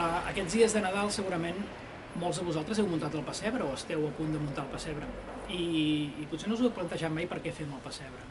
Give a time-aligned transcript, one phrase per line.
[0.00, 1.58] Uh, aquests dies de Nadal segurament
[2.20, 5.08] molts de vosaltres heu muntat el pessebre o esteu a punt de muntar el pessebre
[5.52, 5.64] i,
[6.22, 8.24] i potser no us heu plantejat mai per què fem el pessebre.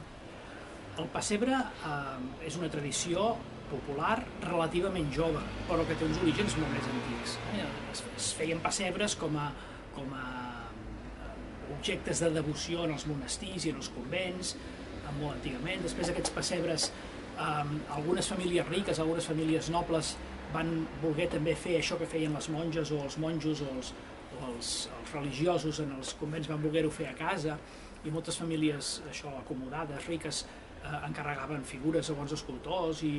[0.99, 3.35] El pessebre eh, és una tradició
[3.69, 4.15] popular
[4.47, 7.35] relativament jove, però que té uns orígens molt més antics.
[7.53, 7.67] Eh?
[7.93, 9.51] Es, es feien pessebres com a,
[9.95, 11.29] com a eh,
[11.77, 15.85] objectes de devoció en els monestirs i en els convents, eh, molt antigament.
[15.85, 16.89] Després aquests pessebres,
[17.37, 20.15] eh, algunes famílies riques, algunes famílies nobles,
[20.53, 20.71] van
[21.03, 23.91] voler també fer això que feien les monges o els monjos o els,
[24.37, 27.57] o els, els religiosos en els convents van voler-ho fer a casa
[28.05, 30.45] i moltes famílies això acomodades, riques,
[30.83, 33.13] eh, encarregaven figures a bons escultors i,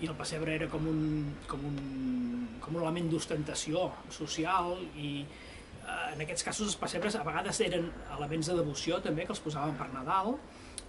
[0.00, 1.02] i el pessebre era com un,
[1.50, 1.78] com un,
[2.62, 7.90] com un element d'ostentació social i eh, en aquests casos els pessebres a vegades eren
[8.16, 10.36] elements de devoció també que els posaven per Nadal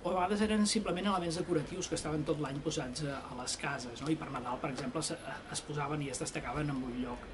[0.04, 3.58] o a vegades eren simplement elements decoratius que estaven tot l'any posats a, a les
[3.62, 4.10] cases, no?
[4.10, 5.14] i per Nadal, per exemple, es,
[5.54, 7.27] es posaven i es destacaven en un lloc.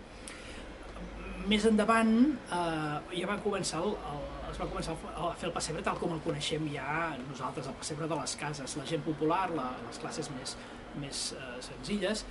[1.47, 5.83] Més endavant eh, ja va començar el, el, es va començar a fer el pessebre
[5.85, 8.75] tal com el coneixem ja nosaltres, el pessebre de les cases.
[8.79, 10.57] La gent popular, la, les classes més,
[10.99, 12.25] més eh, senzilles,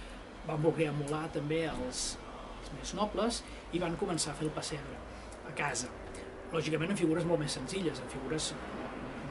[0.47, 2.07] van voler emular també els,
[2.61, 3.41] els més nobles
[3.73, 5.01] i van començar a fer el pessebre
[5.49, 5.89] a casa.
[6.53, 8.53] Lògicament en figures molt més senzilles, en figures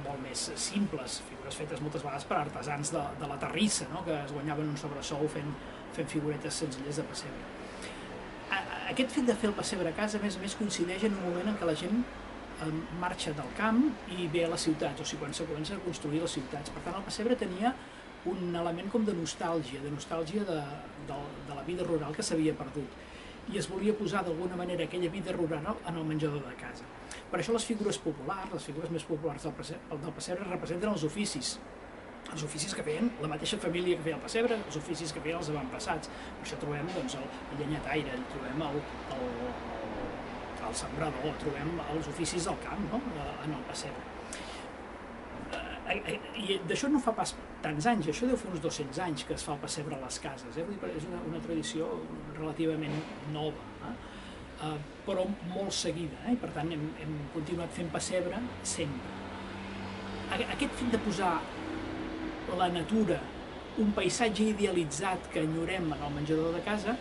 [0.05, 4.03] molt més simples, figures fetes moltes vegades per artesans de, de la terrissa, no?
[4.05, 5.51] que es guanyaven un sobresou fent,
[5.97, 7.49] fent figuretes senzilles de pessebre.
[8.53, 8.61] A,
[8.93, 11.27] aquest fet de fer el pessebre a casa, a més a més, coincideix en un
[11.29, 12.05] moment en què la gent
[13.01, 13.81] marxa del camp
[14.15, 16.71] i ve a les ciutats, o sigui, quan se comença a construir les ciutats.
[16.71, 17.73] Per tant, el pessebre tenia
[18.31, 20.61] un element com de nostàlgia, de nostàlgia de,
[21.09, 21.17] de,
[21.49, 23.03] de la vida rural que s'havia perdut
[23.53, 26.85] i es volia posar d'alguna manera aquella vida rural en el menjador de casa.
[27.35, 31.01] Per això les figures populars, les figures més populars del pessebre, del pessebre representen els
[31.03, 31.49] oficis,
[32.31, 35.41] els oficis que feien la mateixa família que feia el pessebre, els oficis que feien
[35.41, 36.13] els avantpassats.
[36.37, 38.79] Per això trobem doncs, el, el llenyataire, trobem el,
[39.17, 39.27] el,
[40.69, 43.03] el sembrador, trobem els oficis del camp no?
[43.19, 44.07] en el pessebre.
[45.59, 47.35] Eh, eh, I d'això no fa pas
[47.67, 50.23] tants anys, això deu fer uns 200 anys que es fa el pessebre a les
[50.23, 50.69] cases, eh?
[50.95, 51.97] és una, una tradició
[52.39, 52.95] relativament
[53.35, 53.73] nova.
[53.91, 53.97] Eh?
[54.55, 56.37] Uh, però molt seguida, eh?
[56.39, 59.11] per tant hem, hem continuat fent pessebre sempre.
[60.35, 61.33] Aquest fet de posar
[62.55, 63.19] la natura,
[63.83, 66.95] un paisatge idealitzat que enyorem en el menjador de casa,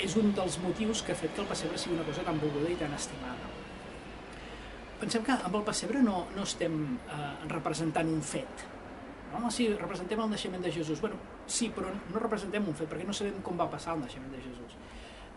[0.00, 2.70] és un dels motius que ha fet que el pessebre sigui una cosa tan volguda
[2.72, 3.50] i tan estimada.
[5.00, 6.76] Pensem que amb el pessebre no, no estem
[7.10, 8.64] eh, representant un fet.
[9.32, 11.00] No, sí, representem el naixement de Jesús.
[11.00, 11.16] Bueno,
[11.48, 14.42] sí, però no representem un fet, perquè no sabem com va passar el naixement de
[14.44, 14.76] Jesús.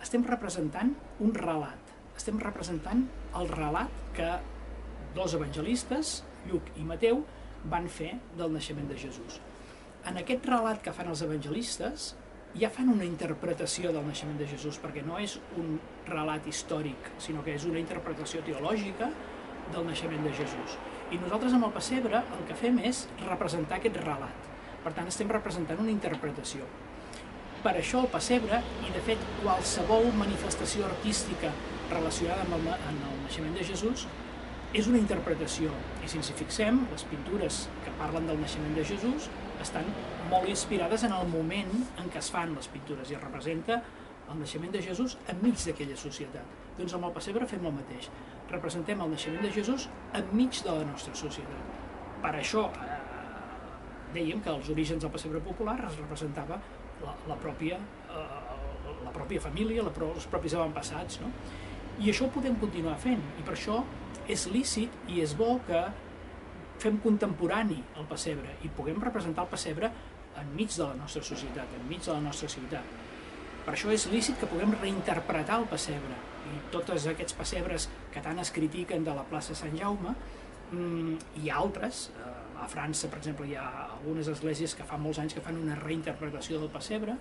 [0.05, 0.91] Estem representant
[1.25, 1.93] un relat.
[2.13, 2.99] Estem representant
[3.39, 4.27] el relat que
[5.15, 7.23] dos evangelistes, Lluc i Mateu,
[7.71, 9.39] van fer del naixement de Jesús.
[10.05, 12.11] En aquest relat que fan els evangelistes,
[12.53, 15.79] ja fan una interpretació del naixement de Jesús, perquè no és un
[16.11, 19.09] relat històric, sinó que és una interpretació teològica
[19.73, 20.77] del naixement de Jesús.
[21.09, 24.51] I nosaltres amb el pessebre el que fem és representar aquest relat.
[24.85, 26.69] Per tant, estem representant una interpretació.
[27.63, 31.51] Per això el pessebre, i de fet qualsevol manifestació artística
[31.89, 34.05] relacionada amb el, amb el naixement de Jesús,
[34.75, 35.71] és una interpretació.
[36.03, 39.29] I si ens hi fixem, les pintures que parlen del naixement de Jesús
[39.63, 39.87] estan
[40.29, 41.71] molt inspirades en el moment
[42.01, 43.79] en què es fan les pintures i es representa
[44.31, 46.53] el naixement de Jesús enmig d'aquella societat.
[46.79, 48.09] Doncs amb el pessebre fem el mateix.
[48.51, 49.87] Representem el naixement de Jesús
[50.19, 51.81] enmig de la nostra societat.
[52.25, 52.65] Per això
[54.15, 56.59] dèiem que als orígens del pessebre popular es representava
[57.03, 57.77] la, la, pròpia,
[58.09, 61.21] eh, la pròpia família, la, els propis avantpassats.
[61.23, 61.31] No?
[62.01, 63.21] I això ho podem continuar fent.
[63.39, 63.83] I per això
[64.31, 65.85] és lícit i és bo que
[66.81, 69.91] fem contemporani el pessebre i puguem representar el pessebre
[70.41, 72.95] enmig de la nostra societat, enmig de la nostra ciutat.
[73.65, 76.17] Per això és lícit que puguem reinterpretar el pessebre
[76.51, 80.13] i tots aquests pessebres que tant es critiquen de la plaça Sant Jaume
[80.71, 82.33] mmm, i altres, eh,
[82.71, 86.59] França per exemple hi ha algunes esglésies que fa molts anys que fan una reinterpretació
[86.61, 87.15] del pessebre,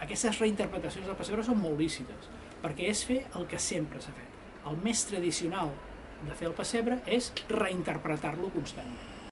[0.00, 2.28] aquestes reinterpretacions del pessebre són molt lícites,
[2.62, 4.36] perquè és fer el que sempre s'ha fet.
[4.70, 5.72] El més tradicional
[6.26, 9.19] de fer el pessebre és reinterpretar-lo constantment.